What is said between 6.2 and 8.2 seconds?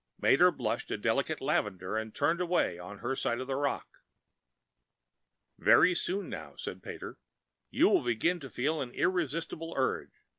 now," said Pater, "you will